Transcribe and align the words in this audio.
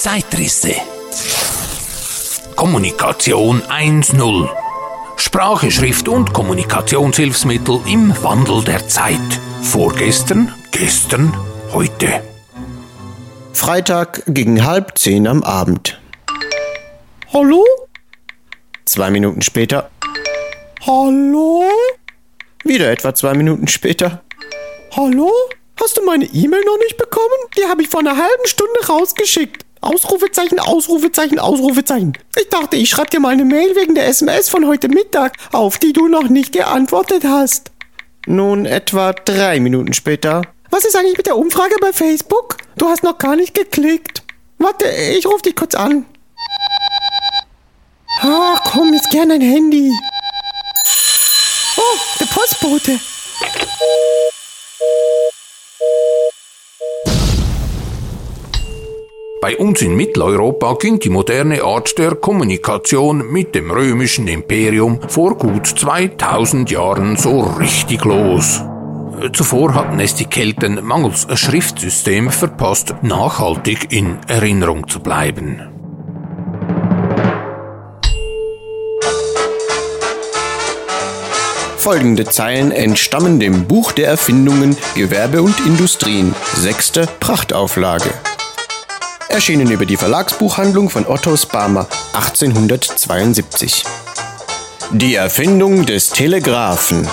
Zeitrisse. 0.00 0.72
Kommunikation 2.56 3.60
1.0. 3.60 4.48
Sprache, 5.18 5.70
Schrift 5.70 6.08
und 6.08 6.32
Kommunikationshilfsmittel 6.32 7.82
im 7.86 8.10
Wandel 8.22 8.64
der 8.64 8.88
Zeit. 8.88 9.20
Vorgestern, 9.60 10.54
gestern, 10.70 11.36
heute. 11.74 12.22
Freitag 13.52 14.22
gegen 14.26 14.64
halb 14.64 14.96
zehn 14.96 15.26
am 15.26 15.42
Abend. 15.42 16.00
Hallo? 17.34 17.62
Zwei 18.86 19.10
Minuten 19.10 19.42
später. 19.42 19.90
Hallo? 20.86 21.64
Wieder 22.64 22.90
etwa 22.90 23.14
zwei 23.14 23.34
Minuten 23.34 23.68
später. 23.68 24.22
Hallo? 24.96 25.30
Hast 25.78 25.98
du 25.98 26.02
meine 26.06 26.24
E-Mail 26.24 26.64
noch 26.64 26.78
nicht 26.78 26.96
bekommen? 26.96 27.36
Die 27.58 27.66
habe 27.66 27.82
ich 27.82 27.90
vor 27.90 28.00
einer 28.00 28.16
halben 28.16 28.46
Stunde 28.46 28.86
rausgeschickt. 28.88 29.66
Ausrufezeichen, 29.80 30.60
Ausrufezeichen, 30.60 31.38
Ausrufezeichen. 31.38 32.12
Ich 32.38 32.48
dachte, 32.48 32.76
ich 32.76 32.90
schreibe 32.90 33.10
dir 33.10 33.20
mal 33.20 33.30
eine 33.30 33.44
Mail 33.44 33.74
wegen 33.76 33.94
der 33.94 34.06
SMS 34.06 34.48
von 34.48 34.66
heute 34.66 34.88
Mittag, 34.88 35.36
auf 35.52 35.78
die 35.78 35.92
du 35.92 36.08
noch 36.08 36.28
nicht 36.28 36.52
geantwortet 36.52 37.24
hast. 37.24 37.70
Nun 38.26 38.66
etwa 38.66 39.12
drei 39.12 39.58
Minuten 39.60 39.94
später. 39.94 40.42
Was 40.70 40.84
ist 40.84 40.96
eigentlich 40.96 41.16
mit 41.16 41.26
der 41.26 41.36
Umfrage 41.36 41.74
bei 41.80 41.92
Facebook? 41.92 42.58
Du 42.76 42.88
hast 42.88 43.02
noch 43.02 43.18
gar 43.18 43.36
nicht 43.36 43.54
geklickt. 43.54 44.22
Warte, 44.58 44.86
ich 44.88 45.26
rufe 45.26 45.42
dich 45.42 45.56
kurz 45.56 45.74
an. 45.74 46.04
Ach 48.20 48.60
komm, 48.64 48.92
jetzt 48.92 49.10
gern 49.10 49.30
ein 49.30 49.40
Handy. 49.40 49.90
Oh, 51.78 51.98
der 52.20 52.26
Postbote. 52.26 53.00
Bei 59.40 59.56
uns 59.56 59.80
in 59.80 59.96
Mitteleuropa 59.96 60.74
ging 60.74 60.98
die 60.98 61.08
moderne 61.08 61.64
Art 61.64 61.96
der 61.96 62.14
Kommunikation 62.14 63.32
mit 63.32 63.54
dem 63.54 63.70
römischen 63.70 64.28
Imperium 64.28 65.00
vor 65.08 65.34
gut 65.38 65.66
2000 65.66 66.70
Jahren 66.70 67.16
so 67.16 67.40
richtig 67.40 68.04
los. 68.04 68.60
Zuvor 69.32 69.72
hatten 69.74 69.98
es 69.98 70.14
die 70.14 70.26
Kelten 70.26 70.84
mangels 70.84 71.26
Schriftsystem 71.32 72.30
verpasst, 72.30 72.94
nachhaltig 73.00 73.90
in 73.94 74.18
Erinnerung 74.28 74.86
zu 74.88 75.00
bleiben. 75.00 75.62
Folgende 81.78 82.26
Zeilen 82.26 82.72
entstammen 82.72 83.40
dem 83.40 83.64
Buch 83.64 83.92
der 83.92 84.08
Erfindungen 84.08 84.76
Gewerbe 84.94 85.40
und 85.40 85.58
Industrien, 85.60 86.34
sechste 86.56 87.08
Prachtauflage. 87.20 88.10
Erschienen 89.30 89.70
über 89.70 89.86
die 89.86 89.96
Verlagsbuchhandlung 89.96 90.90
von 90.90 91.06
Otto 91.06 91.36
Sparma 91.36 91.86
1872. 92.14 93.84
Die 94.90 95.14
Erfindung 95.14 95.86
des 95.86 96.10
Telegraphen. 96.10 97.08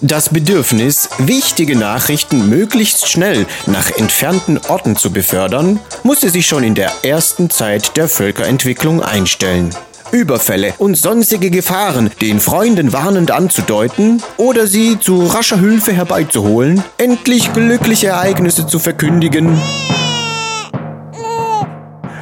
Das 0.00 0.30
Bedürfnis, 0.30 1.10
wichtige 1.18 1.76
Nachrichten 1.76 2.48
möglichst 2.48 3.08
schnell 3.08 3.46
nach 3.66 3.90
entfernten 3.90 4.58
Orten 4.68 4.96
zu 4.96 5.12
befördern, 5.12 5.80
musste 6.02 6.30
sich 6.30 6.46
schon 6.46 6.64
in 6.64 6.74
der 6.74 6.92
ersten 7.02 7.50
Zeit 7.50 7.96
der 7.98 8.08
Völkerentwicklung 8.08 9.02
einstellen. 9.02 9.74
Überfälle 10.12 10.72
und 10.78 10.96
sonstige 10.96 11.50
Gefahren 11.50 12.10
den 12.20 12.40
Freunden 12.40 12.92
warnend 12.92 13.30
anzudeuten 13.30 14.22
oder 14.38 14.66
sie 14.66 14.98
zu 14.98 15.26
rascher 15.26 15.58
Hilfe 15.58 15.92
herbeizuholen, 15.92 16.82
endlich 16.98 17.52
glückliche 17.52 18.08
Ereignisse 18.08 18.66
zu 18.66 18.78
verkündigen. 18.78 19.60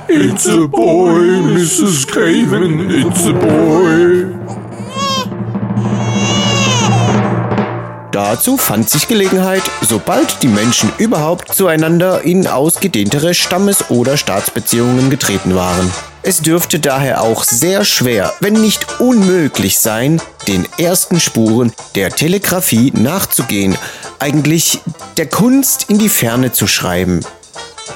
It's 0.08 0.48
a 0.48 0.66
boy, 0.66 1.20
Mrs. 1.54 2.06
Craven, 2.08 2.90
it's 2.90 3.24
a 3.26 3.32
boy. 3.32 4.26
Dazu 8.10 8.56
fand 8.56 8.90
sich 8.90 9.08
Gelegenheit, 9.08 9.62
sobald 9.88 10.42
die 10.42 10.48
Menschen 10.48 10.90
überhaupt 10.98 11.54
zueinander 11.54 12.22
in 12.22 12.46
ausgedehntere 12.46 13.32
Stammes- 13.32 13.90
oder 13.90 14.16
Staatsbeziehungen 14.16 15.08
getreten 15.08 15.54
waren. 15.54 15.90
Es 16.22 16.42
dürfte 16.42 16.78
daher 16.78 17.22
auch 17.22 17.44
sehr 17.44 17.84
schwer, 17.84 18.32
wenn 18.40 18.54
nicht 18.54 19.00
unmöglich 19.00 19.78
sein, 19.78 20.20
den 20.46 20.66
ersten 20.78 21.20
Spuren 21.20 21.72
der 21.94 22.10
Telegrafie 22.10 22.92
nachzugehen, 22.94 23.78
eigentlich 24.18 24.80
der 25.16 25.26
Kunst 25.26 25.86
in 25.88 25.98
die 25.98 26.08
Ferne 26.08 26.52
zu 26.52 26.66
schreiben. 26.66 27.20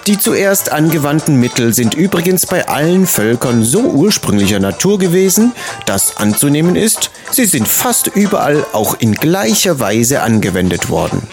Die 0.06 0.18
zuerst 0.18 0.72
angewandten 0.72 1.36
Mittel 1.36 1.74
sind 1.74 1.94
übrigens 1.94 2.46
bei 2.46 2.68
allen 2.68 3.06
Völkern 3.06 3.64
so 3.64 3.80
ursprünglicher 3.80 4.60
Natur 4.60 4.98
gewesen, 4.98 5.52
dass 5.84 6.16
anzunehmen 6.16 6.76
ist, 6.76 7.10
sie 7.30 7.44
sind 7.44 7.66
fast 7.66 8.06
überall 8.08 8.64
auch 8.72 8.96
in 9.00 9.14
gleicher 9.14 9.80
Weise 9.80 10.22
angewendet 10.22 10.90
worden. 10.90 11.26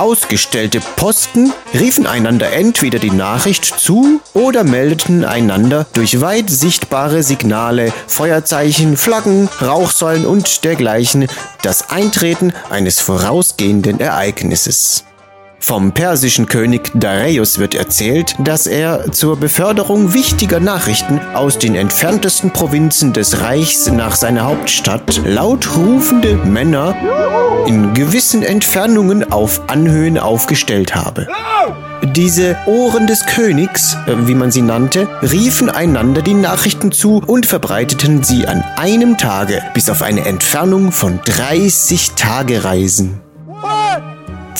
Ausgestellte 0.00 0.80
Posten 0.96 1.52
riefen 1.74 2.06
einander 2.06 2.52
entweder 2.54 2.98
die 2.98 3.10
Nachricht 3.10 3.66
zu 3.66 4.20
oder 4.32 4.64
meldeten 4.64 5.26
einander 5.26 5.86
durch 5.92 6.22
weit 6.22 6.48
sichtbare 6.48 7.22
Signale, 7.22 7.92
Feuerzeichen, 8.06 8.96
Flaggen, 8.96 9.50
Rauchsäulen 9.60 10.24
und 10.24 10.64
dergleichen 10.64 11.26
das 11.62 11.90
Eintreten 11.90 12.54
eines 12.70 12.98
vorausgehenden 12.98 14.00
Ereignisses. 14.00 15.04
Vom 15.62 15.92
persischen 15.92 16.46
König 16.46 16.90
Dareios 16.94 17.58
wird 17.58 17.74
erzählt, 17.74 18.34
dass 18.38 18.66
er 18.66 19.12
zur 19.12 19.36
Beförderung 19.36 20.14
wichtiger 20.14 20.58
Nachrichten 20.58 21.20
aus 21.34 21.58
den 21.58 21.74
entferntesten 21.74 22.50
Provinzen 22.50 23.12
des 23.12 23.42
Reichs 23.42 23.90
nach 23.90 24.16
seiner 24.16 24.46
Hauptstadt 24.46 25.20
laut 25.24 25.76
rufende 25.76 26.36
Männer 26.36 26.96
in 27.66 27.92
gewissen 27.92 28.42
Entfernungen 28.42 29.30
auf 29.30 29.68
Anhöhen 29.68 30.18
aufgestellt 30.18 30.94
habe. 30.94 31.28
Diese 32.16 32.56
Ohren 32.66 33.06
des 33.06 33.26
Königs, 33.26 33.96
wie 34.06 34.34
man 34.34 34.50
sie 34.50 34.62
nannte, 34.62 35.06
riefen 35.22 35.68
einander 35.68 36.22
die 36.22 36.34
Nachrichten 36.34 36.90
zu 36.90 37.22
und 37.24 37.44
verbreiteten 37.44 38.24
sie 38.24 38.46
an 38.46 38.64
einem 38.76 39.18
Tage 39.18 39.62
bis 39.74 39.90
auf 39.90 40.00
eine 40.00 40.24
Entfernung 40.24 40.90
von 40.90 41.20
30 41.26 42.12
Tagereisen. 42.16 43.20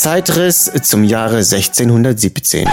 Zeitriss 0.00 0.71
zum 0.83 1.05
Jahre 1.05 1.37
1617. 1.37 2.66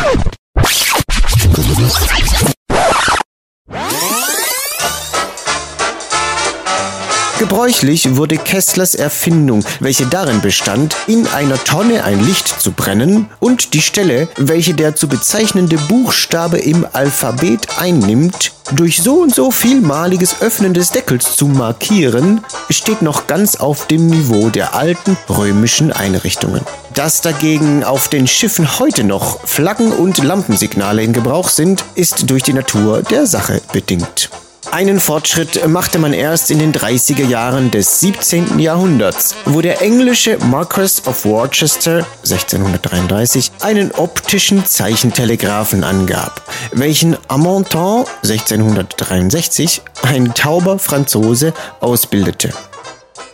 Gebräuchlich 7.50 8.18
wurde 8.18 8.36
Kesslers 8.38 8.94
Erfindung, 8.94 9.64
welche 9.80 10.06
darin 10.06 10.42
bestand, 10.42 10.98
in 11.08 11.26
einer 11.28 11.56
Tonne 11.64 12.04
ein 12.04 12.22
Licht 12.26 12.50
zu 12.50 12.74
brennen 12.74 13.30
und 13.40 13.74
die 13.74 13.82
Stelle, 13.82 14.28
welche 14.36 14.74
der 14.74 14.98
zu 14.98 15.08
bezeichnende 15.08 15.78
Buchstabe 15.78 16.58
im 16.58 16.86
Alphabet 16.92 17.80
einnimmt, 17.80 18.52
durch 18.74 19.02
so 19.02 19.22
und 19.22 19.34
so 19.34 19.50
vielmaliges 19.50 20.42
Öffnen 20.42 20.74
des 20.74 20.92
Deckels 20.92 21.38
zu 21.38 21.48
markieren, 21.48 22.42
steht 22.70 23.02
noch 23.02 23.28
ganz 23.28 23.56
auf 23.56 23.88
dem 23.88 24.08
Niveau 24.08 24.50
der 24.50 24.76
alten 24.76 25.16
römischen 25.30 25.94
Einrichtungen. 25.94 26.64
Dass 26.96 27.22
dagegen 27.22 27.86
auf 27.86 28.10
den 28.10 28.28
Schiffen 28.28 28.78
heute 28.78 29.06
noch 29.06 29.40
Flaggen 29.48 29.94
und 29.94 30.22
Lampensignale 30.22 31.02
in 31.02 31.14
Gebrauch 31.14 31.48
sind, 31.48 31.86
ist 31.96 32.30
durch 32.30 32.44
die 32.44 32.54
Natur 32.54 33.04
der 33.04 33.26
Sache 33.26 33.62
bedingt. 33.72 34.30
Einen 34.72 35.00
Fortschritt 35.00 35.68
machte 35.68 35.98
man 35.98 36.14
erst 36.14 36.52
in 36.52 36.60
den 36.60 36.74
30er 36.74 37.26
Jahren 37.26 37.72
des 37.72 38.00
17. 38.02 38.60
Jahrhunderts, 38.60 39.36
wo 39.46 39.62
der 39.62 39.82
englische 39.82 40.38
Marquess 40.38 41.08
of 41.08 41.26
Worcester 41.26 42.06
1633 42.24 43.52
einen 43.62 43.92
optischen 43.92 44.66
Zeichentelegraphen 44.66 45.84
angab, 45.84 46.42
welchen 46.74 47.18
Amonton 47.28 48.06
1663 48.24 49.82
ein 50.04 50.34
tauber 50.34 50.78
Franzose 50.80 51.54
ausbildete. 51.80 52.52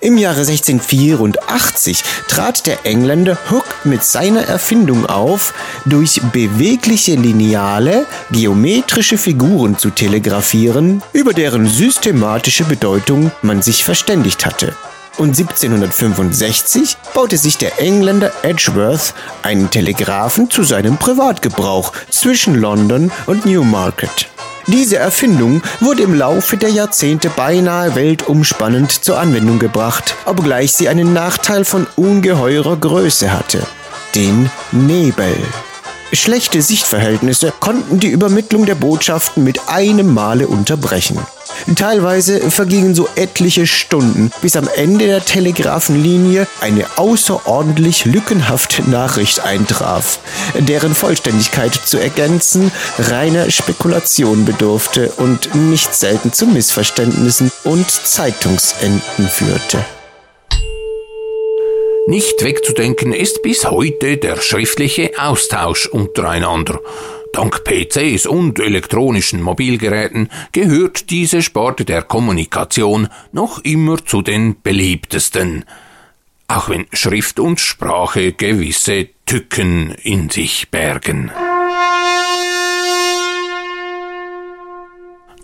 Im 0.03 0.17
Jahre 0.17 0.41
1684 0.41 2.03
trat 2.27 2.67
der 2.67 2.85
Engländer 2.85 3.37
Hook 3.49 3.63
mit 3.85 4.03
seiner 4.03 4.41
Erfindung 4.41 5.05
auf, 5.05 5.53
durch 5.85 6.21
bewegliche 6.33 7.15
Lineale 7.15 8.05
geometrische 8.29 9.17
Figuren 9.17 9.77
zu 9.77 9.91
telegrafieren, 9.91 11.01
über 11.13 11.31
deren 11.31 11.67
systematische 11.67 12.65
Bedeutung 12.65 13.31
man 13.43 13.61
sich 13.61 13.85
verständigt 13.85 14.45
hatte. 14.45 14.75
Und 15.17 15.39
1765 15.39 16.97
baute 17.13 17.37
sich 17.37 17.57
der 17.57 17.79
Engländer 17.79 18.33
Edgeworth 18.41 19.13
einen 19.41 19.69
Telegraphen 19.69 20.49
zu 20.49 20.63
seinem 20.63 20.97
Privatgebrauch 20.97 21.93
zwischen 22.09 22.55
London 22.55 23.09
und 23.25 23.45
Newmarket. 23.45 24.27
Diese 24.67 24.97
Erfindung 24.97 25.61
wurde 25.81 26.03
im 26.03 26.13
Laufe 26.13 26.55
der 26.55 26.69
Jahrzehnte 26.69 27.29
beinahe 27.29 27.95
weltumspannend 27.95 29.03
zur 29.03 29.19
Anwendung 29.19 29.59
gebracht, 29.59 30.15
obgleich 30.25 30.71
sie 30.71 30.87
einen 30.87 31.11
Nachteil 31.11 31.65
von 31.65 31.85
ungeheurer 31.97 32.77
Größe 32.77 33.33
hatte. 33.33 33.59
Den 34.15 34.49
Nebel. 34.71 35.35
Schlechte 36.13 36.61
Sichtverhältnisse 36.61 37.51
konnten 37.59 37.99
die 37.99 38.07
Übermittlung 38.07 38.65
der 38.65 38.75
Botschaften 38.75 39.43
mit 39.43 39.67
einem 39.67 40.13
Male 40.13 40.47
unterbrechen. 40.47 41.17
Teilweise 41.75 42.51
vergingen 42.51 42.93
so 42.93 43.07
etliche 43.15 43.67
Stunden, 43.67 44.31
bis 44.41 44.55
am 44.55 44.67
Ende 44.75 45.05
der 45.05 45.23
Telegrafenlinie 45.23 46.47
eine 46.61 46.85
außerordentlich 46.97 48.05
lückenhafte 48.05 48.89
Nachricht 48.89 49.39
eintraf, 49.39 50.19
deren 50.59 50.93
Vollständigkeit 50.93 51.73
zu 51.73 51.97
ergänzen 51.97 52.71
reiner 52.99 53.49
Spekulation 53.49 54.45
bedurfte 54.45 55.11
und 55.17 55.55
nicht 55.55 55.93
selten 55.93 56.33
zu 56.33 56.45
Missverständnissen 56.47 57.51
und 57.63 57.89
Zeitungsenden 57.89 59.27
führte. 59.29 59.83
Nicht 62.05 62.43
wegzudenken 62.43 63.13
ist 63.13 63.41
bis 63.43 63.69
heute 63.69 64.17
der 64.17 64.41
schriftliche 64.41 65.11
Austausch 65.17 65.87
untereinander. 65.87 66.81
Dank 67.33 67.63
PCs 67.63 68.27
und 68.27 68.59
elektronischen 68.59 69.41
Mobilgeräten 69.41 70.29
gehört 70.51 71.09
diese 71.09 71.41
Sparte 71.41 71.83
der 71.83 72.03
Kommunikation 72.03 73.09
noch 73.31 73.57
immer 73.59 74.05
zu 74.05 74.21
den 74.21 74.61
beliebtesten, 74.61 75.65
auch 76.47 76.69
wenn 76.69 76.85
Schrift 76.93 77.39
und 77.39 77.59
Sprache 77.59 78.33
gewisse 78.33 79.09
Tücken 79.25 79.95
in 80.03 80.29
sich 80.29 80.69
bergen. 80.69 81.31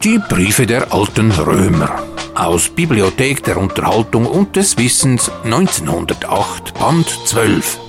Die 0.03 0.19
Briefe 0.29 0.67
der 0.67 0.93
alten 0.93 1.31
Römer 1.31 2.05
aus 2.35 2.69
Bibliothek 2.69 3.43
der 3.43 3.57
Unterhaltung 3.57 4.27
und 4.27 4.55
des 4.55 4.77
Wissens 4.77 5.31
1908 5.43 6.75
Band 6.75 7.09
12 7.25 7.88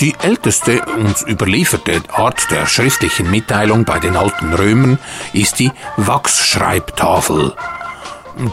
Die 0.00 0.14
älteste 0.22 0.84
uns 0.84 1.22
überlieferte 1.26 2.00
Art 2.12 2.52
der 2.52 2.66
schriftlichen 2.66 3.28
Mitteilung 3.32 3.84
bei 3.84 3.98
den 3.98 4.16
alten 4.16 4.54
Römern 4.54 4.98
ist 5.32 5.58
die 5.58 5.72
Wachsschreibtafel. 5.96 7.52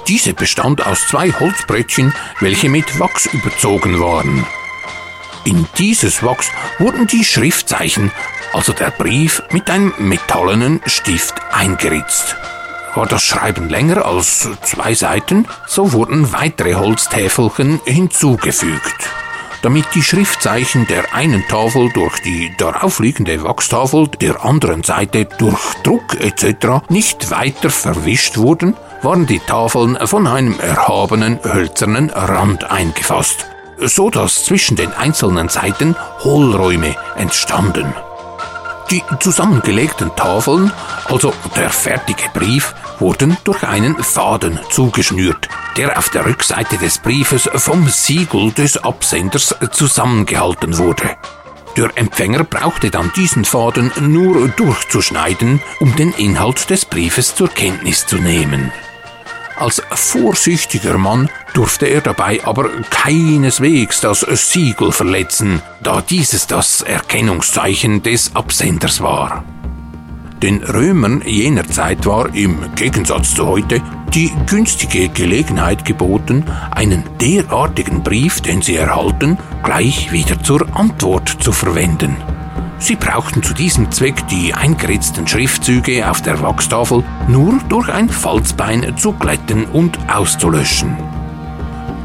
Diese 0.08 0.34
bestand 0.34 0.84
aus 0.88 1.08
zwei 1.08 1.32
Holzbrettchen, 1.32 2.14
welche 2.40 2.68
mit 2.68 3.00
Wachs 3.00 3.28
überzogen 3.28 4.00
waren. 4.00 4.44
In 5.44 5.68
dieses 5.78 6.24
Wachs 6.24 6.50
wurden 6.80 7.06
die 7.06 7.24
Schriftzeichen, 7.24 8.12
also 8.52 8.74
der 8.74 8.90
Brief, 8.90 9.44
mit 9.52 9.70
einem 9.70 9.94
metallenen 10.00 10.82
Stift 10.88 11.36
eingeritzt. 11.52 12.38
War 12.96 13.06
das 13.06 13.24
Schreiben 13.24 13.70
länger 13.70 14.04
als 14.04 14.50
zwei 14.64 14.96
Seiten, 14.96 15.48
so 15.68 15.94
wurden 15.94 16.34
weitere 16.34 16.74
Holztäfelchen 16.74 17.80
hinzugefügt 17.86 19.12
damit 19.66 19.96
die 19.96 20.04
Schriftzeichen 20.04 20.86
der 20.86 21.16
einen 21.16 21.48
Tafel 21.48 21.90
durch 21.92 22.20
die 22.20 22.54
daraufliegende 22.56 23.44
Wachstafel 23.44 24.08
der 24.08 24.46
anderen 24.46 24.84
Seite 24.84 25.26
durch 25.26 25.60
Druck 25.82 26.22
etc. 26.22 26.88
nicht 26.90 27.32
weiter 27.32 27.72
verwischt 27.72 28.38
wurden, 28.38 28.76
waren 29.02 29.26
die 29.26 29.40
Tafeln 29.40 29.98
von 30.06 30.28
einem 30.28 30.60
erhabenen 30.60 31.40
hölzernen 31.44 32.12
Rand 32.12 32.70
eingefasst, 32.70 33.48
so 33.80 34.12
dass 34.12 34.46
zwischen 34.46 34.78
den 34.78 34.94
einzelnen 34.94 35.50
Seiten 35.50 35.96
Hohlräume 36.24 36.96
entstanden. 37.16 37.92
Die 38.92 39.02
zusammengelegten 39.20 40.16
Tafeln, 40.16 40.72
also 41.06 41.34
der 41.56 41.72
fertige 41.72 42.30
Brief, 42.36 42.76
wurden 43.00 43.38
durch 43.44 43.64
einen 43.64 43.96
Faden 44.02 44.60
zugeschnürt, 44.70 45.50
der 45.78 45.98
auf 45.98 46.10
der 46.10 46.26
Rückseite 46.26 46.78
des 46.78 46.98
Briefes 47.00 47.50
vom 47.54 47.88
Siegel 47.90 48.52
des 48.52 48.78
Absenders 48.78 49.56
zusammengehalten 49.72 50.78
wurde. 50.78 51.18
Der 51.78 51.92
Empfänger 51.96 52.46
brauchte 52.46 52.90
dann 52.90 53.12
diesen 53.16 53.44
Faden 53.44 53.92
nur 54.00 54.48
durchzuschneiden, 54.48 55.62
um 55.80 55.96
den 55.96 56.14
Inhalt 56.14 56.70
des 56.70 56.86
Briefes 56.86 57.36
zur 57.36 57.50
Kenntnis 57.50 58.08
zu 58.08 58.16
nehmen. 58.16 58.72
Als 59.58 59.82
vorsichtiger 59.92 60.98
Mann 60.98 61.30
durfte 61.54 61.86
er 61.86 62.02
dabei 62.02 62.42
aber 62.44 62.70
keineswegs 62.90 64.02
das 64.02 64.20
Siegel 64.20 64.92
verletzen, 64.92 65.62
da 65.82 66.02
dieses 66.02 66.48
das 66.48 66.82
Erkennungszeichen 66.82 68.04
des 68.04 68.36
Absenders 68.36 69.02
war. 69.02 69.44
Den 70.46 70.62
Römern 70.62 71.24
jener 71.26 71.66
Zeit 71.66 72.06
war 72.06 72.36
im 72.36 72.60
Gegensatz 72.76 73.34
zu 73.34 73.48
heute 73.48 73.82
die 74.14 74.32
günstige 74.46 75.10
Gelegenheit 75.10 75.86
geboten, 75.86 76.46
einen 76.70 77.04
derartigen 77.20 78.04
Brief, 78.04 78.42
den 78.42 78.62
sie 78.62 78.76
erhalten, 78.76 79.40
gleich 79.64 80.12
wieder 80.12 80.40
zur 80.44 80.68
Antwort 80.78 81.30
zu 81.40 81.52
verwenden. 81.52 82.16
Sie 82.78 82.96
brauchten 82.96 83.42
zu 83.42 83.56
diesem 83.56 83.90
Zweck 83.90 84.28
die 84.28 84.54
eingeritzten 84.54 85.28
Schriftzüge 85.28 86.08
auf 86.08 86.22
der 86.22 86.40
Wachstafel 86.44 87.04
nur 87.28 87.60
durch 87.68 87.90
ein 87.90 88.08
Falzbein 88.08 88.96
zu 88.98 89.14
glätten 89.14 89.66
und 89.66 89.98
auszulöschen. 90.08 90.96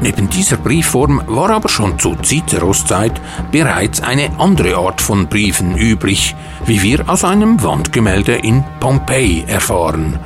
Neben 0.01 0.29
dieser 0.29 0.57
Briefform 0.57 1.21
war 1.27 1.51
aber 1.51 1.69
schon 1.69 1.99
zu 1.99 2.15
Ciceros 2.23 2.85
Zeit 2.85 3.21
bereits 3.51 4.01
eine 4.01 4.31
andere 4.39 4.75
Art 4.75 4.99
von 4.99 5.27
Briefen 5.27 5.77
üblich, 5.77 6.35
wie 6.65 6.81
wir 6.81 7.07
aus 7.07 7.23
einem 7.23 7.61
Wandgemälde 7.61 8.33
in 8.33 8.63
Pompeji 8.79 9.45
erfahren, 9.47 10.17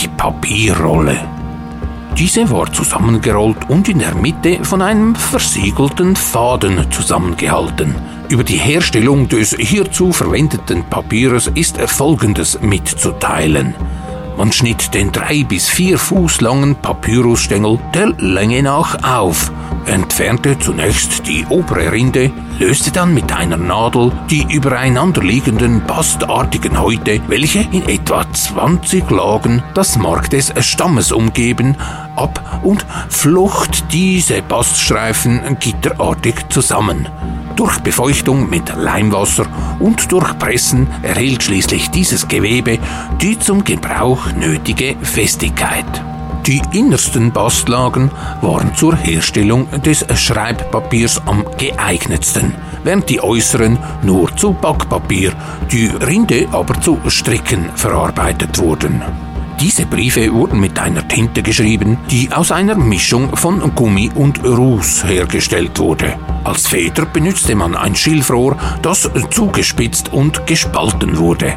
die 0.00 0.06
Papierrolle. 0.06 1.18
Diese 2.16 2.48
war 2.48 2.72
zusammengerollt 2.72 3.68
und 3.68 3.88
in 3.88 3.98
der 3.98 4.14
Mitte 4.14 4.62
von 4.62 4.80
einem 4.80 5.16
versiegelten 5.16 6.14
Faden 6.14 6.88
zusammengehalten. 6.92 7.96
Über 8.28 8.44
die 8.44 8.56
Herstellung 8.56 9.28
des 9.28 9.56
hierzu 9.58 10.12
verwendeten 10.12 10.84
Papieres 10.84 11.50
ist 11.56 11.76
Folgendes 11.90 12.60
mitzuteilen. 12.62 13.74
Man 14.36 14.50
schnitt 14.50 14.94
den 14.94 15.12
drei 15.12 15.44
bis 15.44 15.68
vier 15.68 15.96
Fuß 15.96 16.40
langen 16.40 16.74
Papyrusstängel 16.74 17.78
der 17.94 18.08
Länge 18.18 18.64
nach 18.64 19.02
auf, 19.04 19.52
entfernte 19.86 20.58
zunächst 20.58 21.26
die 21.28 21.46
obere 21.48 21.92
Rinde, 21.92 22.32
löste 22.58 22.90
dann 22.90 23.14
mit 23.14 23.32
einer 23.32 23.56
Nadel 23.56 24.10
die 24.30 24.44
übereinanderliegenden 24.52 25.82
bastartigen 25.86 26.80
Häute, 26.80 27.20
welche 27.28 27.60
in 27.60 27.88
etwa 27.88 28.24
20 28.30 29.08
Lagen 29.10 29.62
das 29.74 29.96
Mark 29.96 30.30
des 30.30 30.52
Stammes 30.60 31.12
umgeben, 31.12 31.76
ab 32.16 32.60
und 32.62 32.84
flocht 33.08 33.92
diese 33.92 34.42
Baststreifen 34.42 35.40
gitterartig 35.60 36.48
zusammen. 36.48 37.08
Durch 37.56 37.78
Befeuchtung 37.80 38.50
mit 38.50 38.74
Leimwasser 38.76 39.46
und 39.78 40.10
durch 40.10 40.36
Pressen 40.38 40.88
erhielt 41.02 41.42
schließlich 41.42 41.90
dieses 41.90 42.26
Gewebe 42.26 42.78
die 43.20 43.38
zum 43.38 43.62
Gebrauch 43.62 44.32
nötige 44.32 44.96
Festigkeit. 45.02 45.84
Die 46.46 46.60
innersten 46.72 47.32
Bastlagen 47.32 48.10
waren 48.42 48.74
zur 48.74 48.96
Herstellung 48.96 49.66
des 49.80 50.04
Schreibpapiers 50.14 51.22
am 51.26 51.42
geeignetsten, 51.56 52.54
während 52.82 53.08
die 53.08 53.22
äußeren 53.22 53.78
nur 54.02 54.36
zu 54.36 54.52
Backpapier, 54.52 55.32
die 55.72 55.86
Rinde 55.86 56.46
aber 56.52 56.78
zu 56.82 57.00
Stricken 57.08 57.70
verarbeitet 57.76 58.58
wurden. 58.58 59.02
Diese 59.60 59.86
Briefe 59.86 60.32
wurden 60.32 60.60
mit 60.60 60.78
einer 60.78 61.06
Tinte 61.06 61.42
geschrieben, 61.42 61.98
die 62.10 62.30
aus 62.32 62.52
einer 62.52 62.74
Mischung 62.74 63.36
von 63.36 63.74
Gummi 63.74 64.10
und 64.14 64.44
Ruß 64.44 65.04
hergestellt 65.04 65.78
wurde. 65.78 66.18
Als 66.44 66.66
Feder 66.66 67.06
benützte 67.06 67.54
man 67.54 67.74
ein 67.74 67.94
Schilfrohr, 67.94 68.56
das 68.82 69.08
zugespitzt 69.30 70.12
und 70.12 70.46
gespalten 70.46 71.16
wurde. 71.16 71.54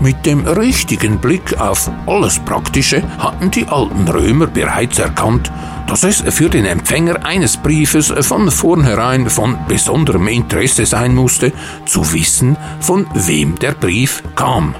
Mit 0.00 0.26
dem 0.26 0.46
richtigen 0.46 1.18
Blick 1.18 1.58
auf 1.58 1.90
alles 2.06 2.38
Praktische 2.38 3.02
hatten 3.18 3.50
die 3.50 3.66
alten 3.66 4.06
Römer 4.08 4.46
bereits 4.46 4.98
erkannt, 4.98 5.50
dass 5.86 6.02
es 6.02 6.22
für 6.34 6.50
den 6.50 6.66
Empfänger 6.66 7.24
eines 7.24 7.56
Briefes 7.56 8.12
von 8.20 8.50
vornherein 8.50 9.30
von 9.30 9.56
besonderem 9.68 10.28
Interesse 10.28 10.84
sein 10.84 11.14
musste, 11.14 11.52
zu 11.86 12.12
wissen, 12.12 12.56
von 12.80 13.06
wem 13.14 13.58
der 13.58 13.72
Brief 13.72 14.22
kam. 14.34 14.74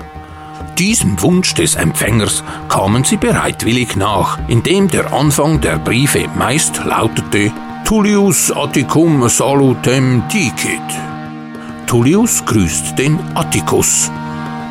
Diesem 0.79 1.23
Wunsch 1.23 1.55
des 1.55 1.75
Empfängers 1.75 2.45
kamen 2.69 3.03
sie 3.03 3.17
bereitwillig 3.17 3.97
nach, 3.97 4.39
indem 4.47 4.89
der 4.89 5.11
Anfang 5.11 5.63
der 5.63 5.79
Briefe 5.79 6.29
meist 6.37 6.85
lautete 6.85 7.51
Tullius 7.87 8.53
Atticum 8.53 9.27
salutem 9.31 10.23
dicit. 10.31 10.83
Tullius 11.87 12.45
grüßt 12.45 12.99
den 12.99 13.19
Atticus. 13.35 14.11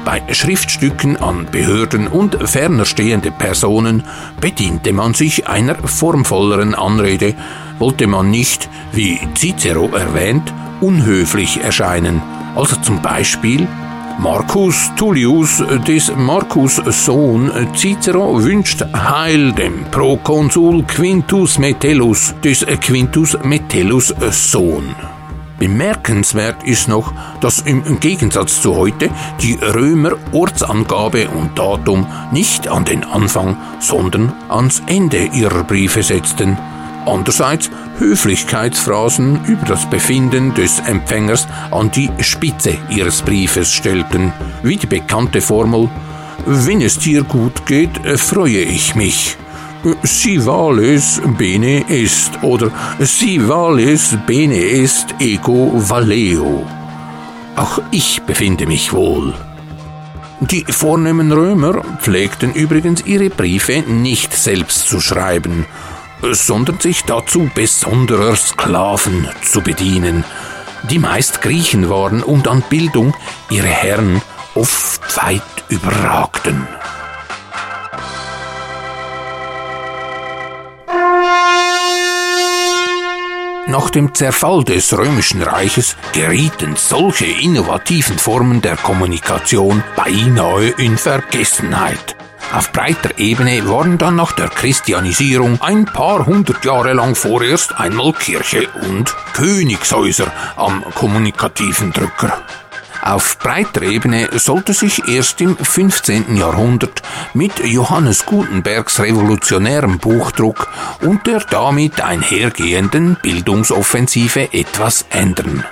Bei 0.05 0.21
Schriftstücken 0.31 1.17
an 1.17 1.47
Behörden 1.51 2.07
und 2.07 2.37
ferner 2.47 2.85
stehende 2.85 3.31
Personen 3.31 4.03
bediente 4.39 4.93
man 4.93 5.15
sich 5.15 5.47
einer 5.47 5.75
formvolleren 5.87 6.75
Anrede, 6.75 7.33
wollte 7.79 8.05
man 8.05 8.29
nicht, 8.29 8.69
wie 8.91 9.19
Cicero 9.33 9.89
erwähnt, 9.95 10.53
unhöflich 10.81 11.61
erscheinen, 11.63 12.21
also 12.55 12.75
zum 12.75 13.01
Beispiel 13.01 13.67
Marcus 14.17 14.91
Tullius 14.95 15.61
des 15.85 16.11
Marcus 16.15 16.75
Sohn 16.75 17.51
Cicero 17.75 18.41
wünscht 18.41 18.81
Heil 18.93 19.51
dem 19.51 19.83
Prokonsul 19.91 20.83
Quintus 20.83 21.59
Metellus 21.59 22.33
des 22.41 22.65
Quintus 22.79 23.37
Metellus 23.43 24.13
Sohn. 24.31 24.95
Bemerkenswert 25.59 26.63
ist 26.63 26.87
noch, 26.87 27.13
dass 27.41 27.61
im 27.61 27.99
Gegensatz 27.99 28.61
zu 28.61 28.75
heute 28.75 29.09
die 29.41 29.55
Römer 29.55 30.13
Ortsangabe 30.31 31.29
und 31.29 31.57
Datum 31.59 32.07
nicht 32.31 32.67
an 32.67 32.85
den 32.85 33.03
Anfang, 33.03 33.57
sondern 33.79 34.33
ans 34.49 34.81
Ende 34.87 35.25
ihrer 35.33 35.63
Briefe 35.63 36.03
setzten. 36.03 36.57
Andererseits 37.05 37.69
Höflichkeitsphrasen 37.99 39.45
über 39.45 39.65
das 39.65 39.89
Befinden 39.89 40.53
des 40.53 40.79
Empfängers 40.79 41.47
an 41.71 41.91
die 41.91 42.09
Spitze 42.19 42.77
ihres 42.89 43.21
Briefes 43.21 43.71
stellten, 43.71 44.33
wie 44.63 44.77
die 44.77 44.87
bekannte 44.87 45.41
Formel 45.41 45.89
Wenn 46.45 46.81
es 46.81 46.99
dir 46.99 47.23
gut 47.23 47.65
geht, 47.65 47.99
freue 48.17 48.61
ich 48.61 48.95
mich. 48.95 49.37
Si 50.01 50.43
vales 50.43 51.21
bene 51.37 51.85
est 51.89 52.41
oder 52.41 52.71
Si 52.99 53.37
vales 53.37 54.17
bene 54.25 54.57
est 54.57 55.13
ego 55.19 55.71
valeo. 55.75 56.65
Auch 57.55 57.79
ich 57.91 58.21
befinde 58.23 58.65
mich 58.65 58.93
wohl. 58.93 59.33
Die 60.39 60.65
vornehmen 60.67 61.31
Römer 61.31 61.83
pflegten 62.01 62.53
übrigens 62.53 63.05
ihre 63.05 63.29
Briefe 63.29 63.83
nicht 63.87 64.33
selbst 64.33 64.89
zu 64.89 64.99
schreiben, 64.99 65.65
sondern 66.21 66.79
sich 66.79 67.03
dazu 67.03 67.49
besonderer 67.53 68.35
Sklaven 68.35 69.27
zu 69.41 69.61
bedienen, 69.61 70.23
die 70.89 70.99
meist 70.99 71.41
Griechen 71.41 71.89
waren 71.89 72.23
und 72.23 72.47
an 72.47 72.63
Bildung 72.69 73.13
ihre 73.49 73.67
Herren 73.67 74.21
oft 74.53 75.17
weit 75.17 75.41
überragten. 75.69 76.67
Nach 83.67 83.89
dem 83.89 84.13
Zerfall 84.13 84.63
des 84.63 84.95
römischen 84.95 85.41
Reiches 85.41 85.97
gerieten 86.13 86.75
solche 86.77 87.25
innovativen 87.25 88.17
Formen 88.19 88.61
der 88.61 88.77
Kommunikation 88.77 89.83
beinahe 89.95 90.69
in 90.77 90.97
Vergessenheit. 90.97 92.15
Auf 92.53 92.71
breiter 92.71 93.17
Ebene 93.17 93.67
waren 93.67 93.97
dann 93.97 94.15
nach 94.15 94.31
der 94.31 94.47
Christianisierung 94.47 95.61
ein 95.61 95.85
paar 95.85 96.25
hundert 96.25 96.63
Jahre 96.63 96.93
lang 96.93 97.15
vorerst 97.15 97.77
einmal 97.77 98.13
Kirche 98.13 98.67
und 98.87 99.13
Königshäuser 99.33 100.31
am 100.55 100.83
kommunikativen 100.93 101.91
Drücker. 101.91 102.41
Auf 103.01 103.37
breiter 103.37 103.83
Ebene 103.83 104.29
sollte 104.39 104.73
sich 104.73 105.07
erst 105.07 105.39
im 105.39 105.55
15. 105.55 106.37
Jahrhundert 106.37 107.03
mit 107.35 107.59
Johannes 107.63 108.25
Gutenbergs 108.25 108.99
revolutionärem 108.99 109.99
Buchdruck 109.99 110.69
und 111.01 111.27
der 111.27 111.41
damit 111.41 112.01
einhergehenden 112.01 113.17
Bildungsoffensive 113.21 114.53
etwas 114.53 115.05
ändern. 115.11 115.63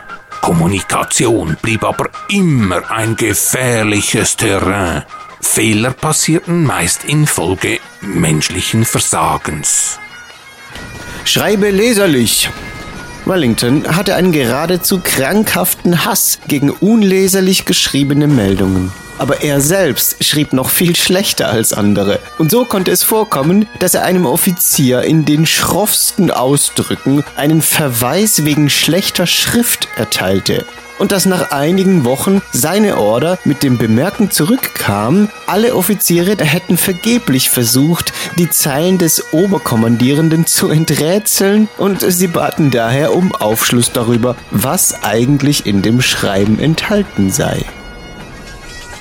Kommunikation 0.41 1.57
blieb 1.61 1.83
aber 1.83 2.09
immer 2.29 2.91
ein 2.91 3.15
gefährliches 3.15 4.35
Terrain. 4.35 5.03
Fehler 5.43 5.91
passierten 5.91 6.63
meist 6.63 7.03
infolge 7.03 7.79
menschlichen 8.01 8.85
Versagens. 8.85 9.99
Schreibe 11.25 11.69
leserlich, 11.69 12.49
Wellington 13.25 13.95
hatte 13.95 14.15
einen 14.15 14.31
geradezu 14.31 14.99
krankhaften 15.03 16.05
Hass 16.05 16.39
gegen 16.47 16.71
unleserlich 16.71 17.65
geschriebene 17.65 18.27
Meldungen. 18.27 18.91
Aber 19.19 19.43
er 19.43 19.61
selbst 19.61 20.23
schrieb 20.23 20.53
noch 20.53 20.69
viel 20.69 20.95
schlechter 20.95 21.49
als 21.49 21.71
andere. 21.71 22.19
Und 22.39 22.49
so 22.49 22.65
konnte 22.65 22.91
es 22.91 23.03
vorkommen, 23.03 23.67
dass 23.79 23.93
er 23.93 24.03
einem 24.03 24.25
Offizier 24.25 25.03
in 25.03 25.25
den 25.25 25.45
schroffsten 25.45 26.31
Ausdrücken 26.31 27.23
einen 27.35 27.61
Verweis 27.61 28.43
wegen 28.43 28.69
schlechter 28.69 29.27
Schrift 29.27 29.87
erteilte 29.97 30.65
und 31.03 31.11
dass 31.11 31.25
nach 31.25 31.51
einigen 31.51 32.05
Wochen 32.05 32.41
seine 32.53 32.97
Order 32.97 33.37
mit 33.43 33.61
dem 33.61 33.77
Bemerken 33.77 34.31
zurückkam, 34.31 35.27
alle 35.47 35.75
Offiziere 35.75 36.37
hätten 36.41 36.77
vergeblich 36.77 37.49
versucht, 37.49 38.13
die 38.37 38.49
Zeilen 38.49 38.99
des 38.99 39.33
Oberkommandierenden 39.33 40.45
zu 40.45 40.69
enträtseln 40.69 41.67
und 41.77 42.05
sie 42.07 42.27
baten 42.27 42.71
daher 42.71 43.13
um 43.13 43.35
Aufschluss 43.35 43.91
darüber, 43.91 44.37
was 44.49 45.03
eigentlich 45.03 45.65
in 45.65 45.81
dem 45.81 46.01
Schreiben 46.01 46.57
enthalten 46.57 47.31
sei. 47.31 47.65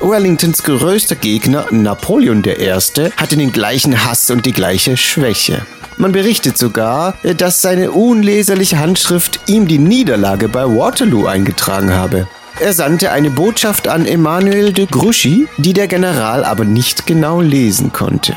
Wellingtons 0.02 0.64
größter 0.64 1.14
Gegner, 1.14 1.66
Napoleon 1.70 2.42
I., 2.44 2.70
hatte 3.16 3.36
den 3.36 3.52
gleichen 3.52 4.04
Hass 4.04 4.30
und 4.30 4.44
die 4.44 4.52
gleiche 4.52 4.96
Schwäche. 4.96 5.64
Man 5.96 6.10
berichtet 6.10 6.58
sogar, 6.58 7.14
dass 7.36 7.62
seine 7.62 7.92
unleserliche 7.92 8.80
Handschrift 8.80 9.38
ihm 9.46 9.68
die 9.68 9.78
Niederlage 9.78 10.48
bei 10.48 10.64
Waterloo 10.64 11.26
eingetragen 11.26 11.94
habe. 11.94 12.26
Er 12.58 12.72
sandte 12.72 13.12
eine 13.12 13.30
Botschaft 13.30 13.86
an 13.86 14.04
Emmanuel 14.04 14.72
de 14.72 14.86
Grouchy, 14.86 15.46
die 15.56 15.72
der 15.72 15.86
General 15.86 16.44
aber 16.44 16.64
nicht 16.64 17.06
genau 17.06 17.40
lesen 17.40 17.92
konnte. 17.92 18.34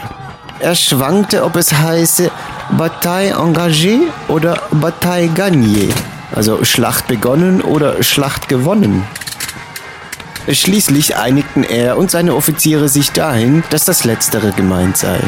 Er 0.60 0.76
schwankte, 0.76 1.44
ob 1.44 1.56
es 1.56 1.74
heiße 1.74 2.30
Bataille 2.78 3.36
engagée 3.36 4.02
oder 4.28 4.62
Bataille 4.72 5.30
gagnée, 5.30 5.90
also 6.34 6.64
Schlacht 6.64 7.08
begonnen 7.08 7.62
oder 7.62 8.04
Schlacht 8.04 8.48
gewonnen. 8.48 9.04
Schließlich 10.52 11.16
einigten 11.16 11.64
er 11.64 11.98
und 11.98 12.12
seine 12.12 12.36
Offiziere 12.36 12.88
sich 12.88 13.12
dahin, 13.12 13.64
dass 13.72 13.86
das 13.86 14.04
Letztere 14.04 14.52
gemeint 14.52 14.98
sei. 14.98 15.20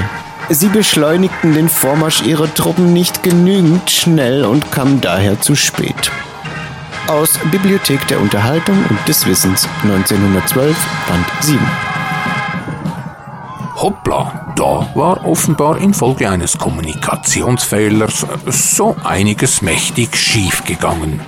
Sie 0.50 0.70
beschleunigten 0.70 1.54
den 1.54 1.70
Vormarsch 1.70 2.22
ihrer 2.22 2.54
Truppen 2.54 2.94
nicht 2.94 3.24
genügend 3.24 3.90
schnell 3.90 4.46
und 4.46 4.72
kamen 4.72 5.02
daher 5.02 5.42
zu 5.42 5.56
spät. 5.56 6.12
Aus 7.08 7.40
Bibliothek 7.52 8.08
der 8.08 8.20
Unterhaltung 8.20 8.78
und 8.90 9.08
des 9.08 9.26
Wissens 9.26 9.68
1912, 9.84 10.78
Band 11.08 11.26
7. 11.42 11.60
Hoppla, 13.76 14.54
da 14.56 14.90
war 14.96 15.26
offenbar 15.26 15.78
infolge 15.80 16.30
eines 16.30 16.58
Kommunikationsfehlers 16.58 18.26
so 18.46 18.96
einiges 19.04 19.62
mächtig 19.62 20.16
schiefgegangen. 20.16 21.22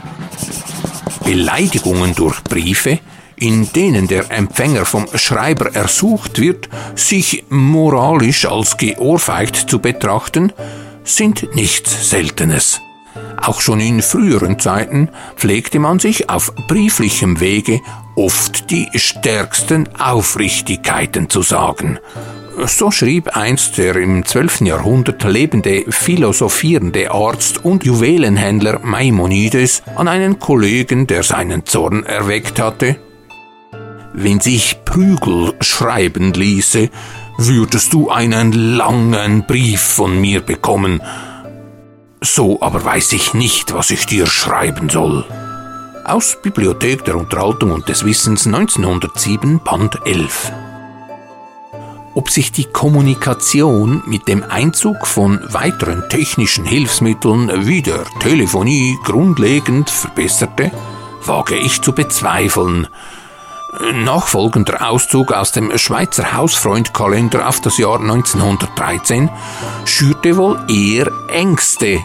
Beleidigungen 1.24 2.15
durch 2.15 2.43
Briefe 2.43 3.00
in 3.39 3.72
denen 3.74 4.08
der 4.08 4.31
Empfänger 4.31 4.86
vom 4.86 5.08
Schreiber 5.15 5.75
ersucht 5.75 6.39
wird, 6.39 6.69
sich 6.96 7.46
moralisch 7.50 8.46
als 8.46 8.77
geohrfeigt 8.77 9.69
zu 9.69 9.79
betrachten, 9.79 10.51
sind 11.03 11.55
nichts 11.55 12.10
Seltenes. 12.10 12.79
Auch 13.41 13.62
schon 13.62 13.79
in 13.79 14.01
früheren 14.01 14.60
Zeiten 14.60 15.10
pflegte 15.36 15.79
man 15.79 16.00
sich 16.00 16.29
auf 16.29 16.53
brieflichem 16.67 17.39
Wege 17.39 17.79
oft 18.15 18.69
die 18.69 18.89
stärksten 18.96 19.88
Aufrichtigkeiten 19.98 21.29
zu 21.29 21.41
sagen. 21.41 22.00
So 22.65 22.91
schrieb 22.91 23.38
einst 23.38 23.77
der 23.77 23.96
im 23.96 24.25
12. 24.25 24.62
Jahrhundert 24.62 25.24
lebende 25.24 25.86
philosophierende 25.88 27.12
Arzt 27.12 27.63
und 27.63 27.86
Juwelenhändler 27.86 28.79
Maimonides 28.79 29.81
an 29.96 30.10
einen 30.10 30.39
Kollegen, 30.39 31.08
der 31.08 31.24
seinen 31.24 31.65
Zorn 31.65 32.03
erweckt 32.05 32.60
hatte, 32.60 32.98
wenn 34.21 34.41
sich 34.41 34.83
Prügel 34.83 35.53
schreiben 35.61 36.33
ließe, 36.33 36.89
würdest 37.38 37.93
du 37.93 38.09
einen 38.09 38.51
langen 38.51 39.45
Brief 39.47 39.79
von 39.79 40.19
mir 40.19 40.41
bekommen. 40.41 41.01
So 42.21 42.61
aber 42.61 42.83
weiß 42.83 43.13
ich 43.13 43.33
nicht, 43.33 43.73
was 43.73 43.91
ich 43.91 44.05
dir 44.05 44.27
schreiben 44.27 44.89
soll. 44.89 45.23
Aus 46.03 46.38
Bibliothek 46.41 47.05
der 47.05 47.15
Unterhaltung 47.15 47.71
und 47.71 47.88
des 47.88 48.03
Wissens 48.03 48.45
1907, 48.45 49.61
Band 49.63 49.99
11. 50.05 50.51
Ob 52.13 52.29
sich 52.29 52.51
die 52.51 52.65
Kommunikation 52.65 54.03
mit 54.05 54.27
dem 54.27 54.43
Einzug 54.43 55.07
von 55.07 55.39
weiteren 55.53 56.09
technischen 56.09 56.65
Hilfsmitteln 56.65 57.67
wie 57.67 57.81
der 57.81 58.03
Telefonie 58.19 58.97
grundlegend 59.05 59.89
verbesserte, 59.89 60.71
wage 61.25 61.55
ich 61.55 61.81
zu 61.81 61.93
bezweifeln, 61.93 62.88
Nachfolgender 63.93 64.89
Auszug 64.89 65.31
aus 65.31 65.51
dem 65.51 65.77
Schweizer 65.77 66.33
Hausfreundkalender 66.33 67.47
auf 67.47 67.61
das 67.61 67.77
Jahr 67.77 67.99
1913 67.99 69.29
schürte 69.85 70.38
wohl 70.38 70.59
eher 70.67 71.11
Ängste, 71.27 71.99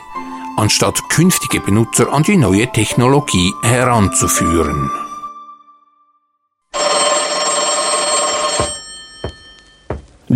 anstatt 0.56 1.08
künftige 1.08 1.60
Benutzer 1.60 2.12
an 2.12 2.22
die 2.22 2.36
neue 2.36 2.70
Technologie 2.70 3.54
heranzuführen. 3.62 4.90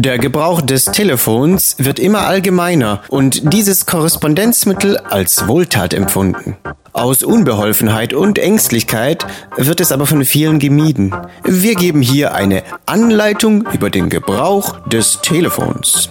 Der 0.00 0.17
Gebrauch 0.17 0.61
des 0.61 0.85
Telefons 0.85 1.75
wird 1.78 1.99
immer 1.99 2.28
allgemeiner 2.28 3.02
und 3.09 3.52
dieses 3.52 3.85
Korrespondenzmittel 3.85 4.97
als 4.97 5.49
Wohltat 5.49 5.93
empfunden. 5.93 6.57
Aus 6.93 7.25
Unbeholfenheit 7.25 8.12
und 8.12 8.38
Ängstlichkeit 8.38 9.26
wird 9.57 9.81
es 9.81 9.90
aber 9.90 10.07
von 10.07 10.25
vielen 10.25 10.61
gemieden. 10.61 11.12
Wir 11.43 11.75
geben 11.75 12.00
hier 12.00 12.33
eine 12.33 12.62
Anleitung 12.87 13.67
über 13.73 13.90
den 13.90 14.09
Gebrauch 14.09 14.87
des 14.87 15.21
Telefons. 15.21 16.11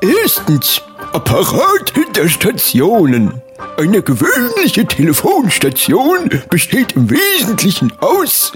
Erstens, 0.00 0.82
Apparat 1.12 1.92
hinter 1.94 2.28
Stationen. 2.28 3.40
Eine 3.76 4.02
gewöhnliche 4.02 4.86
Telefonstation 4.86 6.30
besteht 6.50 6.96
im 6.96 7.08
Wesentlichen 7.08 7.92
aus 8.00 8.50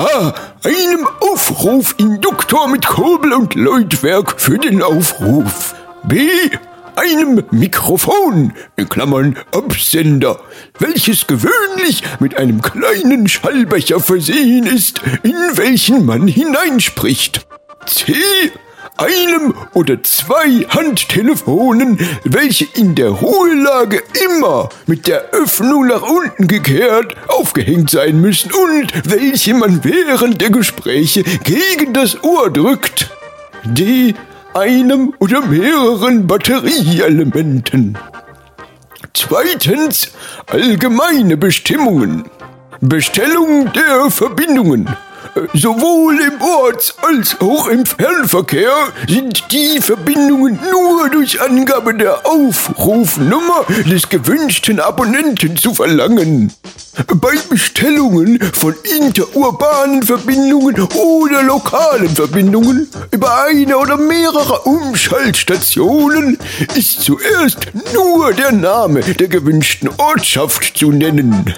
A. 0.00 0.32
Einem 0.64 1.06
Aufrufinduktor 1.20 2.68
mit 2.68 2.86
Kurbel 2.86 3.34
und 3.34 3.54
Läutwerk 3.54 4.40
für 4.40 4.56
den 4.56 4.82
Aufruf. 4.82 5.74
B 6.04 6.26
einem 6.96 7.44
Mikrofon, 7.50 8.54
in 8.76 8.88
Klammern 8.88 9.36
Absender, 9.52 10.40
welches 10.78 11.26
gewöhnlich 11.26 12.02
mit 12.18 12.38
einem 12.38 12.62
kleinen 12.62 13.28
Schallbecher 13.28 14.00
versehen 14.00 14.66
ist, 14.66 15.02
in 15.22 15.36
welchen 15.54 16.06
man 16.06 16.26
hineinspricht. 16.26 17.46
C. 17.84 18.14
Einem 19.00 19.54
oder 19.72 20.02
zwei 20.02 20.66
Handtelefonen, 20.68 21.98
welche 22.24 22.66
in 22.74 22.94
der 22.94 23.08
Ruhelage 23.08 24.02
immer 24.26 24.68
mit 24.86 25.06
der 25.06 25.30
Öffnung 25.30 25.86
nach 25.86 26.02
unten 26.02 26.46
gekehrt 26.46 27.16
aufgehängt 27.28 27.88
sein 27.88 28.20
müssen 28.20 28.52
und 28.52 28.92
welche 29.10 29.54
man 29.54 29.82
während 29.84 30.42
der 30.42 30.50
Gespräche 30.50 31.22
gegen 31.22 31.94
das 31.94 32.22
Ohr 32.22 32.50
drückt. 32.50 33.10
D 33.64 34.14
einem 34.52 35.14
oder 35.18 35.40
mehreren 35.46 36.26
Batterieelementen. 36.26 37.96
Zweitens 39.14 40.12
allgemeine 40.46 41.38
Bestimmungen. 41.38 42.24
Bestellung 42.82 43.72
der 43.72 44.10
Verbindungen. 44.10 44.94
Sowohl 45.54 46.18
im 46.20 46.40
Orts- 46.40 46.94
als 47.02 47.36
auch 47.40 47.66
im 47.68 47.86
Fernverkehr 47.86 48.72
sind 49.08 49.44
die 49.50 49.80
Verbindungen 49.80 50.58
nur 50.70 51.08
durch 51.10 51.40
Angabe 51.40 51.94
der 51.94 52.26
Aufrufnummer 52.26 53.64
des 53.86 54.08
gewünschten 54.08 54.80
Abonnenten 54.80 55.56
zu 55.56 55.74
verlangen. 55.74 56.52
Bei 57.06 57.34
Bestellungen 57.48 58.40
von 58.52 58.74
interurbanen 58.96 60.02
Verbindungen 60.02 60.80
oder 60.80 61.42
lokalen 61.42 62.08
Verbindungen 62.08 62.88
über 63.10 63.44
eine 63.44 63.78
oder 63.78 63.96
mehrere 63.96 64.60
Umschaltstationen 64.60 66.38
ist 66.74 67.02
zuerst 67.02 67.68
nur 67.94 68.32
der 68.32 68.52
Name 68.52 69.00
der 69.00 69.28
gewünschten 69.28 69.88
Ortschaft 69.98 70.76
zu 70.76 70.90
nennen. 70.90 71.54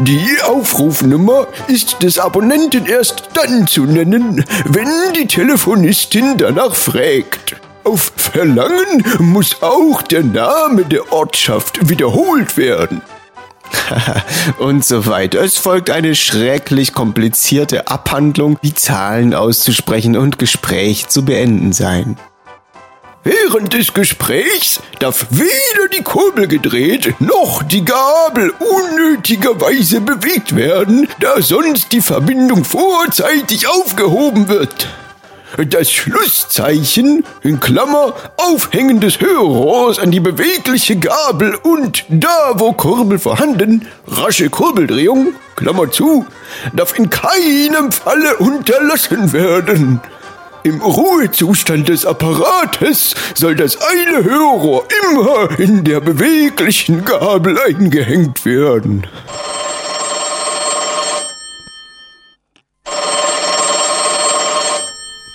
Die 0.00 0.42
Aufrufnummer 0.42 1.46
ist 1.68 2.02
des 2.02 2.18
Abonnenten 2.18 2.86
erst 3.14 3.28
dann 3.34 3.66
zu 3.66 3.84
nennen, 3.84 4.44
wenn 4.66 5.12
die 5.16 5.26
Telefonistin 5.26 6.36
danach 6.36 6.74
fragt. 6.74 7.56
Auf 7.84 8.12
Verlangen 8.16 9.04
muss 9.18 9.62
auch 9.62 10.02
der 10.02 10.22
Name 10.22 10.84
der 10.84 11.12
Ortschaft 11.12 11.88
wiederholt 11.88 12.56
werden. 12.56 13.02
und 14.58 14.84
so 14.84 15.06
weiter. 15.06 15.40
Es 15.40 15.58
folgt 15.58 15.90
eine 15.90 16.14
schrecklich 16.14 16.92
komplizierte 16.92 17.88
Abhandlung, 17.88 18.58
wie 18.62 18.72
Zahlen 18.72 19.34
auszusprechen 19.34 20.16
und 20.16 20.38
Gespräch 20.38 21.08
zu 21.08 21.24
beenden 21.24 21.72
sein. 21.72 22.16
Während 23.26 23.72
des 23.72 23.94
Gesprächs 23.94 24.82
darf 24.98 25.26
weder 25.30 25.88
die 25.96 26.02
Kurbel 26.02 26.46
gedreht 26.46 27.14
noch 27.20 27.62
die 27.62 27.82
Gabel 27.82 28.52
unnötigerweise 28.58 30.02
bewegt 30.02 30.54
werden, 30.54 31.08
da 31.20 31.40
sonst 31.40 31.92
die 31.92 32.02
Verbindung 32.02 32.66
vorzeitig 32.66 33.66
aufgehoben 33.66 34.48
wird. 34.48 34.88
Das 35.70 35.90
Schlusszeichen, 35.90 37.24
in 37.42 37.60
Klammer, 37.60 38.14
Aufhängen 38.36 39.00
des 39.00 39.20
Hörrohrs 39.20 39.98
an 39.98 40.10
die 40.10 40.20
bewegliche 40.20 40.96
Gabel 40.96 41.54
und 41.54 42.04
da, 42.10 42.52
wo 42.56 42.72
Kurbel 42.72 43.18
vorhanden, 43.18 43.88
rasche 44.06 44.50
Kurbeldrehung, 44.50 45.34
Klammer 45.56 45.90
zu, 45.90 46.26
darf 46.74 46.98
in 46.98 47.08
keinem 47.08 47.90
Falle 47.90 48.36
unterlassen 48.36 49.32
werden. 49.32 50.02
Im 50.64 50.80
Ruhezustand 50.80 51.90
des 51.90 52.06
Apparates 52.06 53.14
soll 53.34 53.54
das 53.54 53.76
eine 53.76 54.24
Hörrohr 54.24 54.88
immer 55.12 55.60
in 55.60 55.84
der 55.84 56.00
beweglichen 56.00 57.04
Gabel 57.04 57.58
eingehängt 57.60 58.46
werden. 58.46 59.06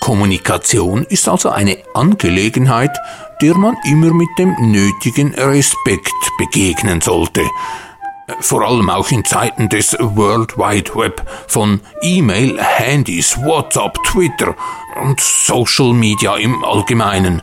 Kommunikation 0.00 1.04
ist 1.04 1.28
also 1.28 1.50
eine 1.50 1.78
Angelegenheit, 1.94 2.98
der 3.40 3.54
man 3.54 3.76
immer 3.84 4.12
mit 4.12 4.30
dem 4.36 4.56
nötigen 4.58 5.32
Respekt 5.34 6.10
begegnen 6.38 7.00
sollte 7.00 7.42
vor 8.38 8.62
allem 8.62 8.90
auch 8.90 9.10
in 9.10 9.24
Zeiten 9.24 9.68
des 9.68 9.96
World 9.98 10.56
Wide 10.56 10.94
Web 10.94 11.22
von 11.48 11.80
E-Mail, 12.02 12.60
Handys, 12.60 13.36
WhatsApp, 13.42 13.98
Twitter 14.04 14.54
und 15.02 15.20
Social 15.20 15.92
Media 15.92 16.36
im 16.36 16.64
Allgemeinen. 16.64 17.42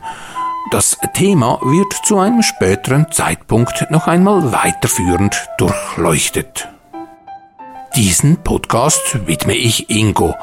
Das 0.70 0.98
Thema 1.14 1.58
wird 1.62 1.92
zu 2.04 2.18
einem 2.18 2.42
späteren 2.42 3.10
Zeitpunkt 3.10 3.90
noch 3.90 4.06
einmal 4.06 4.52
weiterführend 4.52 5.48
durchleuchtet. 5.56 6.68
Diesen 7.96 8.42
Podcast 8.42 9.26
widme 9.26 9.56
ich 9.56 9.88
Ingo, 9.90 10.34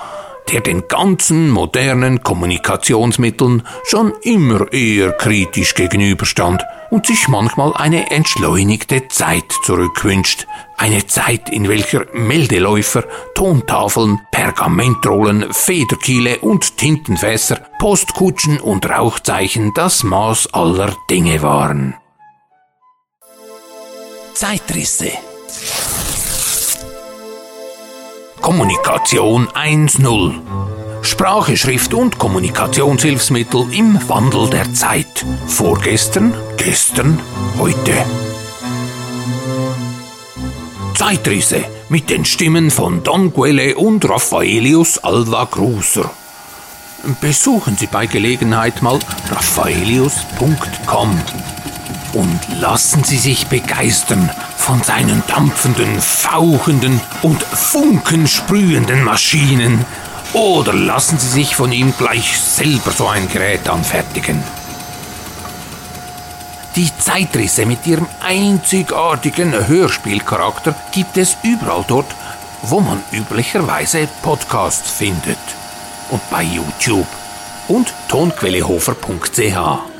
der 0.51 0.62
den 0.62 0.88
ganzen 0.88 1.49
modernen 1.49 2.23
Kommunikationsmitteln 2.23 3.63
schon 3.86 4.13
immer 4.21 4.71
eher 4.71 5.12
kritisch 5.13 5.75
gegenüberstand 5.75 6.63
und 6.89 7.08
sich 7.08 7.27
manchmal 7.27 7.73
eine 7.73 8.12
entschleunigte 8.12 9.08
Zeit 9.08 9.51
zurückwünscht. 9.63 10.47
Eine 10.77 11.08
Zeit, 11.08 11.49
in 11.49 11.67
welcher 11.67 12.05
Meldeläufer, 12.13 13.03
Tontafeln, 13.34 14.19
Pergamentrollen, 14.31 15.51
Federkiele 15.53 16.39
und 16.39 16.77
Tintenfässer, 16.77 17.60
Postkutschen 17.79 18.60
und 18.60 18.89
Rauchzeichen 18.89 19.73
das 19.73 20.03
Maß 20.03 20.53
aller 20.53 20.95
Dinge 21.10 21.41
waren. 21.41 21.95
Zeitrisse 24.34 25.12
Kommunikation 28.45 29.47
1.0. 29.47 30.36
Sprache, 31.01 31.58
Schrift 31.58 31.95
und 31.95 32.19
Kommunikationshilfsmittel 32.19 33.73
im 33.73 33.97
Wandel 34.08 34.51
der 34.51 34.71
Zeit. 34.71 35.25
Vorgestern, 35.47 36.31
gestern, 36.55 37.19
heute. 37.58 38.05
Zeitrisse 40.93 41.65
mit 41.89 42.12
den 42.12 42.23
Stimmen 42.23 42.69
von 42.69 43.01
Don 43.01 43.34
Quelle 43.34 43.77
und 43.77 44.08
Raffaelius 44.08 44.99
Alva 44.99 45.45
Gruser. 45.45 46.12
Besuchen 47.21 47.75
Sie 47.77 47.88
bei 47.88 48.05
Gelegenheit 48.05 48.84
mal 48.84 48.99
raffaelius.com 49.31 51.19
und 52.13 52.39
lassen 52.62 53.03
Sie 53.03 53.17
sich 53.17 53.47
begeistern 53.47 54.29
von 54.65 54.82
seinen 54.82 55.21
dampfenden, 55.28 56.01
fauchenden 56.01 56.99
und 57.21 57.43
funkensprühenden 57.43 59.04
Maschinen. 59.04 59.86
Oder 60.34 60.73
lassen 60.73 61.19
Sie 61.19 61.30
sich 61.30 61.56
von 61.56 61.71
ihm 61.71 61.93
gleich 61.95 62.39
selber 62.39 62.89
so 62.89 63.08
ein 63.08 63.30
Gerät 63.30 63.69
anfertigen. 63.69 64.43
Die 66.75 66.89
Zeitrisse 66.97 67.67
mit 67.67 67.86
ihrem 67.86 68.08
einzigartigen 68.21 69.67
Hörspielcharakter 69.67 70.73
gibt 70.91 71.15
es 71.17 71.38
überall 71.43 71.86
dort, 71.88 72.15
wo 72.63 72.80
man 72.80 73.04
üblicherweise 73.12 74.10
Podcasts 74.23 74.89
findet. 74.89 75.38
Und 76.10 76.28
bei 76.32 76.41
YouTube 76.41 77.08
und 77.67 77.93
tonquellehofer.ch. 78.08 79.94